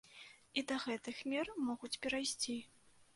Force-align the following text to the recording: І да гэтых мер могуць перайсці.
І 0.61 0.61
да 0.69 0.77
гэтых 0.85 1.19
мер 1.33 1.51
могуць 1.67 1.91
перайсці. 2.07 2.57